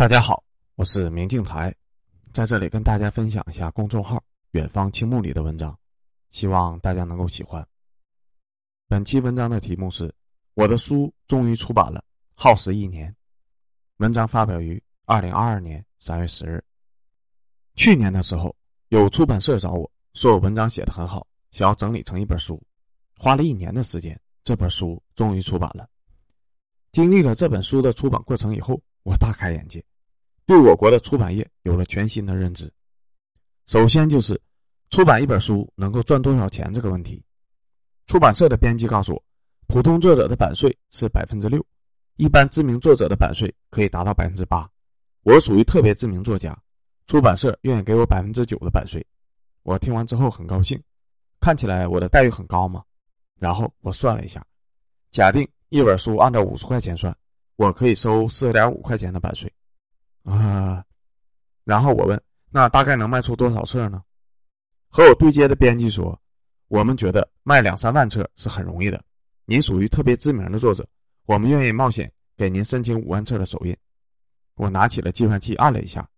[0.00, 0.42] 大家好，
[0.76, 1.74] 我是明镜台，
[2.32, 4.18] 在这里跟大家分享一下公众号
[4.52, 5.78] “远方青木”里的文章，
[6.30, 7.62] 希望大家能够喜欢。
[8.88, 10.08] 本期文章的题目是
[10.54, 12.02] 《我的书终于出版了，
[12.34, 13.12] 耗时一年》。
[13.98, 16.64] 文章发表于二零二二年三月十日。
[17.74, 18.56] 去年的时候，
[18.88, 22.58] 有出版社找我说我文章写的很好，想要整理成一本书，
[23.18, 25.86] 花了一年的时间，这本书终于出版了。
[26.90, 29.84] 经历了这本书的出版过程以后，我大开眼界。
[30.46, 32.72] 对我国的出版业有了全新的认知。
[33.66, 34.40] 首先就是
[34.90, 37.22] 出版一本书能够赚多少钱这个问题。
[38.06, 39.22] 出版社的编辑告诉我，
[39.68, 41.64] 普通作者的版税是百分之六，
[42.16, 44.68] 一般知名作者的版税可以达到百分之八。
[45.22, 46.58] 我属于特别知名作家，
[47.06, 49.06] 出版社愿意给我百分之九的版税。
[49.62, 50.82] 我听完之后很高兴，
[51.40, 52.82] 看起来我的待遇很高嘛。
[53.38, 54.44] 然后我算了一下，
[55.12, 57.16] 假定一本书按照五十块钱算，
[57.60, 59.52] 我可以收四点五块钱的版税。
[60.22, 60.82] 啊，
[61.62, 62.18] 然后我问
[62.48, 64.02] ：“那大概能卖出多少册呢？”
[64.88, 66.18] 和我对接的编辑说
[66.68, 69.04] ：“我们觉得卖两三万册是很容易的。
[69.44, 70.88] 您属于特别知名的作者，
[71.26, 73.76] 我们愿意冒险给您申请五万册的首印。”
[74.56, 76.08] 我拿起了计算器按了一下，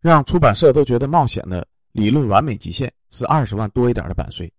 [0.00, 4.52] 让出版社都觉得冒险的理论完美极限是二十万多一点的版税，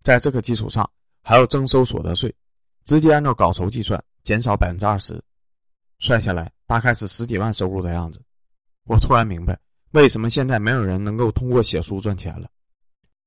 [0.00, 0.90] 在这个基础上
[1.20, 2.34] 还要征收所得税，
[2.84, 5.22] 直接按照稿酬计算，减少百分之二十。
[6.02, 8.20] 算下来大概是十几万收入的样子，
[8.86, 9.56] 我突然明白
[9.92, 12.50] 为什么现在没有人能够通过写书赚钱了。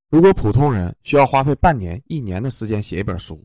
[0.10, 3.42] 如果普通人需要花费半年、一年的时间写一本书，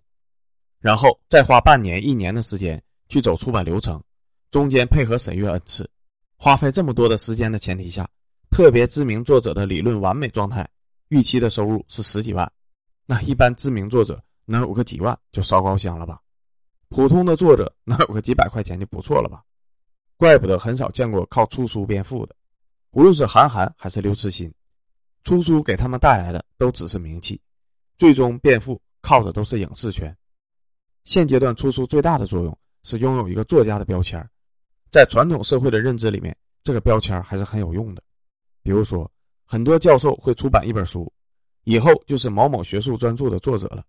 [0.81, 4.03] 然后再花半年、一年的时间去走出版流程，
[4.51, 5.89] 中间配合审阅 n 次，
[6.37, 8.09] 花费这么多的时间的前提下，
[8.51, 10.69] 特别知名作者的理论完美状态，
[11.09, 12.51] 预期的收入是十几万，
[13.07, 16.21] 那一般知名作者能有个几万就烧高香了吧？
[16.91, 19.45] 普通的作者能有个几百块钱就不错了吧？
[20.17, 22.35] 怪不得很少见过靠出书变富的。
[22.91, 24.53] 无论是韩寒还是刘慈欣，
[25.23, 27.41] 出书给他们带来的都只是名气，
[27.97, 30.15] 最终变富靠的都是影视圈。
[31.05, 34.29] 现阶段出书最大的作用是拥有一个作家的标签，
[34.91, 38.03] 在传统社会的认知里面，这个标签还是很有用的。
[38.65, 39.09] 比如说，
[39.45, 41.11] 很多教授会出版一本书，
[41.63, 43.85] 以后就是某某学术专著的作者了。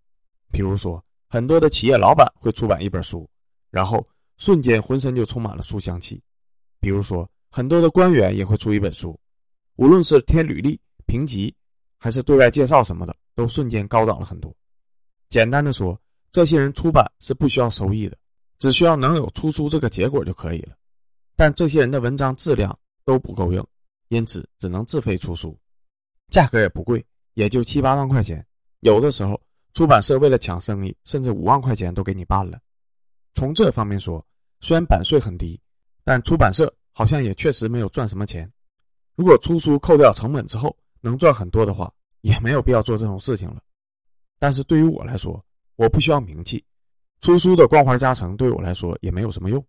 [0.52, 1.04] 比如说。
[1.32, 3.26] 很多的企业老板会出版一本书，
[3.70, 4.06] 然后
[4.36, 6.20] 瞬间浑身就充满了书香气。
[6.78, 9.18] 比如说，很多的官员也会出一本书，
[9.76, 11.54] 无论是填履历、评级，
[11.96, 14.54] 还是对外介绍什么的，都瞬间高档了很多。
[15.30, 15.98] 简单的说，
[16.30, 18.18] 这些人出版是不需要收益的，
[18.58, 20.76] 只需要能有出书这个结果就可以了。
[21.34, 23.66] 但这些人的文章质量都不够硬，
[24.08, 25.58] 因此只能自费出书，
[26.28, 28.46] 价格也不贵，也就七八万块钱，
[28.80, 29.40] 有的时候。
[29.74, 32.58] 出版社为了抢生意，甚至五万块钱都给你办了。
[33.34, 34.24] 从这方面说，
[34.60, 35.58] 虽然版税很低，
[36.04, 38.50] 但出版社好像也确实没有赚什么钱。
[39.14, 43.62] 如果出书扣掉成本之后能赚很多的话，也没有必要做这种事情了。
[44.38, 45.42] 但是对于我来说，
[45.76, 46.62] 我不需要名气，
[47.20, 49.64] 出书的光环加成对我来说也没有什么用。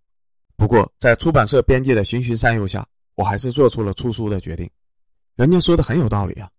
[0.58, 2.86] 不过在出版社编辑的循循善诱下，
[3.16, 4.70] 我还是做出了出书的决定。
[5.36, 6.50] 人家说的很有道理啊，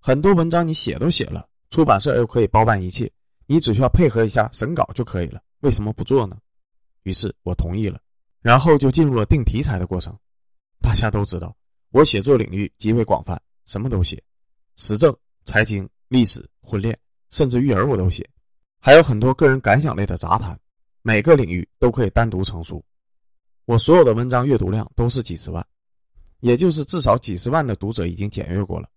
[0.00, 1.46] 很多文章你写都写了。
[1.74, 3.10] 出版社又可以包办一切，
[3.46, 5.42] 你只需要配合一下审稿就可以了。
[5.58, 6.38] 为什么不做呢？
[7.02, 8.00] 于是我同意了，
[8.42, 10.16] 然后就进入了定题材的过程。
[10.80, 11.52] 大家都知道，
[11.90, 14.22] 我写作领域极为广泛，什么都写，
[14.76, 15.12] 时政、
[15.46, 16.96] 财经、历史、婚恋，
[17.30, 18.24] 甚至育儿我都写，
[18.78, 20.56] 还有很多个人感想类的杂谈，
[21.02, 22.80] 每个领域都可以单独成书。
[23.64, 25.66] 我所有的文章阅读量都是几十万，
[26.38, 28.88] 也就是至少几十万的读者已经检阅过了，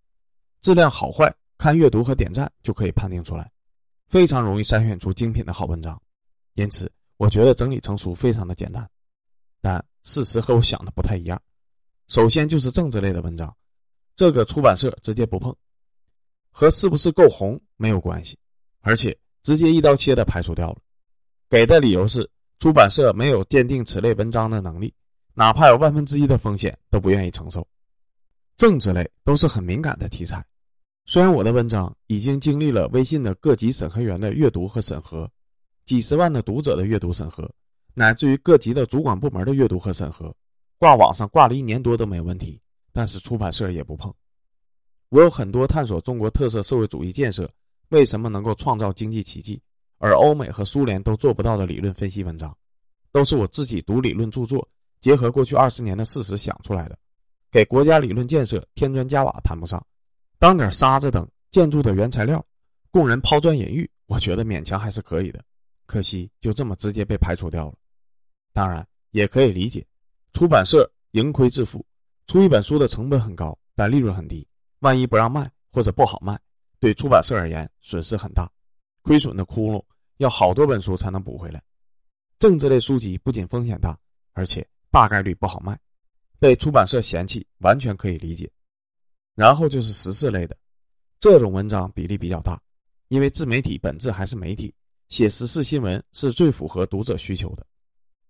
[0.62, 1.36] 质量好坏。
[1.58, 3.52] 看阅读和点赞就可以判定出来，
[4.08, 6.00] 非常容易筛选出精品的好文章，
[6.54, 8.88] 因此我觉得整理成书非常的简单。
[9.60, 11.42] 但事实和我想的不太一样。
[12.08, 13.54] 首先就是政治类的文章，
[14.16, 15.54] 这个出版社直接不碰，
[16.52, 18.38] 和是不是够红没有关系，
[18.82, 20.78] 而且直接一刀切的排除掉了。
[21.50, 22.30] 给的理由是
[22.60, 24.94] 出版社没有鉴定此类文章的能力，
[25.34, 27.68] 哪怕有万分之一的风险都不愿意承受。
[28.58, 30.46] 政治类都是很敏感的题材。
[31.10, 35.32] 虽然我的文章已经经历了微信的各级审核员的阅读和审核，
[35.86, 37.50] 几十万的读者的阅读审核，
[37.94, 40.36] 乃至于各级的主管部门的阅读和审核，
[40.78, 42.60] 挂网上挂了一年多都没问题，
[42.92, 44.14] 但是出版社也不碰。
[45.08, 47.50] 我有很多探索中国特色社会主义建设
[47.88, 49.62] 为什么能够创造经济奇迹，
[50.00, 52.54] 而欧美和苏联都做不到的理论分析文章，
[53.14, 54.68] 都是我自己读理论著作，
[55.00, 57.00] 结合过去二十年的事实想出来的，
[57.50, 59.82] 给国家理论建设添砖加瓦谈不上。
[60.40, 62.46] 当点沙子等建筑的原材料，
[62.92, 65.44] 供人抛砖引玉，我觉得勉强还是可以的。
[65.86, 67.74] 可惜就这么直接被排除掉了。
[68.54, 69.86] 当然也可以理解，
[70.34, 71.86] 出版社盈亏自负。
[72.28, 74.46] 出一本书的成本很高，但利润很低，
[74.80, 76.38] 万一不让卖或者不好卖，
[76.80, 78.52] 对出版社而言损失很大，
[79.02, 79.82] 亏损的窟窿
[80.18, 81.64] 要好多本书才能补回来。
[82.38, 83.98] 政治类书籍不仅风险大，
[84.34, 85.80] 而且大概率不好卖，
[86.38, 88.52] 被出版社嫌弃完全可以理解。
[89.38, 90.58] 然后就是时事类的，
[91.20, 92.60] 这种文章比例比较大，
[93.10, 94.74] 因为自媒体本质还是媒体，
[95.10, 97.64] 写时事新闻是最符合读者需求的。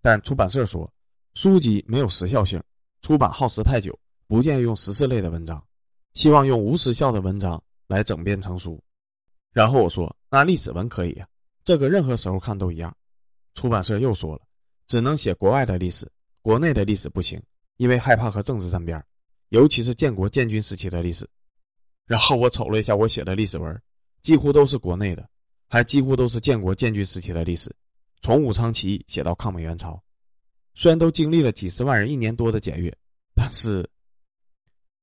[0.02, 0.92] 但出版社说，
[1.32, 2.62] 书籍没有时效性，
[3.00, 5.64] 出版耗时太久，不建议用时事类的文章，
[6.12, 8.78] 希望用无时效的文章来整编成书。
[9.54, 11.26] 然后我说，那历史文可以啊，
[11.64, 12.94] 这个任何时候看都一样。
[13.54, 14.42] 出版社又说了，
[14.86, 16.06] 只能写国外的历史，
[16.42, 17.42] 国内的历史不行，
[17.78, 19.02] 因为害怕和政治沾边
[19.48, 21.28] 尤其是建国建军时期的历史。
[22.06, 23.82] 然后我瞅了一下我写的历史文，
[24.22, 25.28] 几乎都是国内的，
[25.68, 27.74] 还几乎都是建国建军时期的历史，
[28.20, 30.02] 从武昌起义写到抗美援朝。
[30.74, 32.96] 虽然都经历了几十万人一年多的检阅，
[33.34, 33.88] 但是，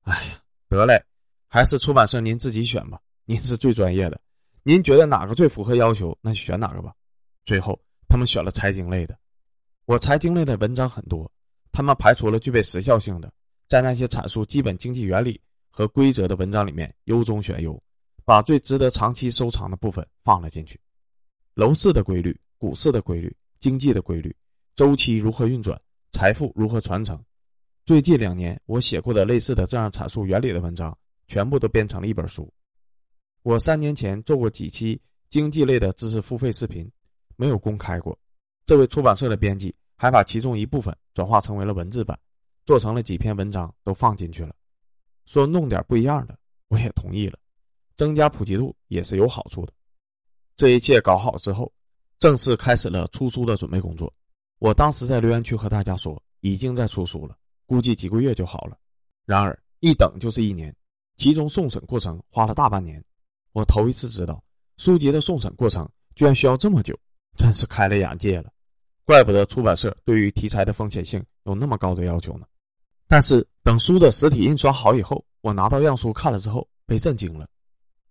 [0.04, 1.04] 哎呀，得嘞，
[1.48, 4.20] 还是出版社您自己选吧，您是最专业的，
[4.64, 6.94] 您觉得哪个最符合要求，那就选哪个吧。
[7.46, 7.80] 最后。
[8.08, 9.18] 他们选了财经类的，
[9.86, 11.30] 我财经类的文章很多，
[11.72, 13.34] 他们排除了具备时效性的，
[13.68, 15.40] 在那些阐述基本经济原理
[15.70, 17.82] 和规则的文章里面优中选优，
[18.24, 20.80] 把最值得长期收藏的部分放了进去。
[21.54, 24.36] 楼市的规律、股市的规律、经济的规律、
[24.76, 25.80] 周期如何运转、
[26.12, 27.20] 财富如何传承，
[27.86, 30.98] 最近两年我写过的类似的这样阐述原理的文章，
[31.28, 32.52] 全部都编成了一本书。
[33.44, 36.90] 我三年前做过几期经济类的知识付费视频。
[37.38, 38.18] 没有公开过，
[38.66, 42.18] 这位出版社的编辑还把其中一部分转化成为了文字版，
[42.66, 44.56] 做成了几篇文章都放进去了，
[45.26, 47.38] 说弄点不一样的，我也同意了，
[47.96, 49.74] 增加普及度也是有好处的。
[50.58, 51.72] 这一切搞好之后，
[52.20, 54.12] 正式开始了出书的准备工作。
[54.60, 58.78] 我当时在留言区和大家说，已经在出书了，估计几个月就好了。
[59.26, 60.76] 然而一等就是一年，
[61.18, 63.04] 其中送审过程花了大半年，
[63.52, 64.44] 我头一次知道
[64.78, 66.98] 书籍的送审过程居然需要这么久。
[67.38, 68.50] 真是开了眼界了，
[69.04, 72.48] 怪不得出版社对于题材的风险性有那么高的要求呢。
[73.08, 77.48] 但是等书的实体印刷好以后，我拿到样书看了之后，被震惊了。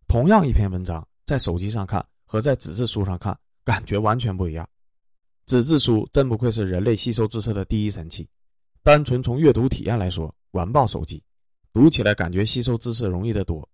[0.06, 4.68] 同样一篇文章，在手机上看和在纸质书上看，感觉完全不一样。
[5.46, 8.28] 纸质书真不愧是人类吸收知识的第一神器，
[8.82, 11.22] 单纯从阅读体验来说，完爆手机，
[11.72, 13.68] 读起来感觉吸收知识容易得多。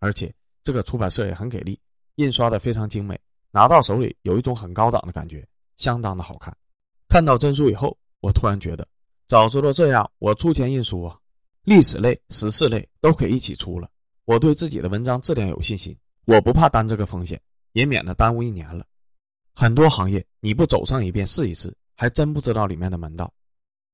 [0.00, 0.34] 而且
[0.64, 1.80] 这个出版社也很给力，
[2.16, 3.18] 印刷的非常精美。
[3.50, 5.46] 拿到手里有一种很高档的感觉，
[5.76, 6.54] 相当的好看。
[7.08, 8.86] 看到真书以后，我突然觉得，
[9.28, 11.18] 早知道这样，我出钱印书啊，
[11.64, 13.90] 历史类、时事类都可以一起出了。
[14.24, 15.94] 我对自己的文章质量有信心，
[16.24, 17.38] 我不怕担这个风险，
[17.72, 18.86] 也免得耽误一年了。
[19.54, 23.30] 很多行业你不走上一遍试一试，还真不知道里面的门道。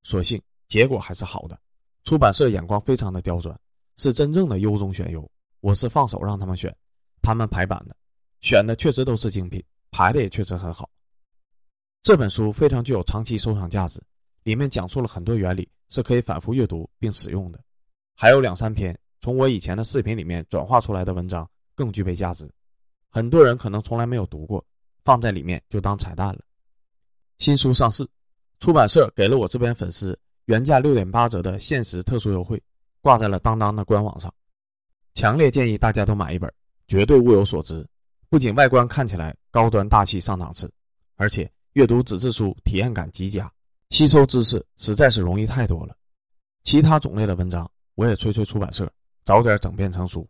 [0.04, 1.58] 所幸结果还是好的，
[2.04, 3.58] 出版社眼光非常的刁钻，
[3.96, 5.28] 是真正的优中选优。
[5.58, 6.72] 我是放手让他们选，
[7.22, 7.96] 他们排版的。
[8.40, 9.60] 选的确实都是精品，
[9.90, 10.88] 排的也确实很好。
[12.04, 14.00] 这本书非常具有长期收藏价值，
[14.44, 17.58] 里面讲述了很多原理，是可以反复阅读并使用的。
[18.14, 22.48] 还有两三篇从我以前的视频里面转化出来的文章更具备价值，
[23.10, 24.64] 很多人可能从来没有读过，
[25.04, 26.40] 放在里面就当彩蛋了。
[27.38, 28.06] 新书上市，
[28.60, 32.62] 出版社给了我这边粉丝原价六点八折的限时特殊优惠，
[33.00, 34.32] 挂在了当当的官网上，
[35.14, 36.52] 强烈建议大家都买一本，
[36.86, 37.84] 绝对物有所值。
[38.28, 40.70] 不仅外观看起来高端大气上档次，
[41.16, 43.50] 而且阅读纸质书体验感极佳，
[43.94, 45.96] 吸收知识实在是容易太多了。
[46.64, 48.92] 其他种类的文章，我也催催出版社
[49.24, 50.28] 早点整编成书，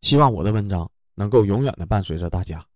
[0.00, 2.66] 希望我的文章能够永远的伴随着大家。